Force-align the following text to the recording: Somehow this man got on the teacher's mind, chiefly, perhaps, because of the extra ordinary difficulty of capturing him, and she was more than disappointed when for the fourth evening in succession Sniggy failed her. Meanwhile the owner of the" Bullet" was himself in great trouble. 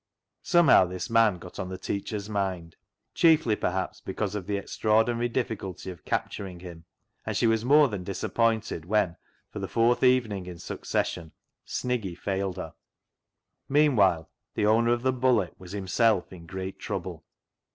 Somehow 0.41 0.85
this 0.85 1.11
man 1.11 1.37
got 1.37 1.59
on 1.59 1.69
the 1.69 1.77
teacher's 1.77 2.27
mind, 2.27 2.75
chiefly, 3.13 3.55
perhaps, 3.55 4.01
because 4.01 4.33
of 4.33 4.47
the 4.47 4.57
extra 4.57 4.91
ordinary 4.91 5.29
difficulty 5.29 5.91
of 5.91 6.05
capturing 6.05 6.61
him, 6.61 6.85
and 7.23 7.37
she 7.37 7.45
was 7.45 7.63
more 7.63 7.87
than 7.87 8.03
disappointed 8.03 8.85
when 8.85 9.15
for 9.51 9.59
the 9.59 9.67
fourth 9.67 10.01
evening 10.01 10.47
in 10.47 10.57
succession 10.57 11.33
Sniggy 11.67 12.17
failed 12.17 12.57
her. 12.57 12.73
Meanwhile 13.69 14.27
the 14.55 14.65
owner 14.65 14.91
of 14.91 15.03
the" 15.03 15.13
Bullet" 15.21 15.53
was 15.59 15.73
himself 15.73 16.33
in 16.33 16.47
great 16.47 16.79
trouble. 16.79 17.23